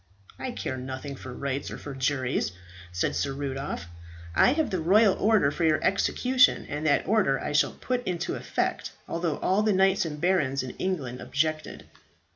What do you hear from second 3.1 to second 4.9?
Sir Rudolph. "I have the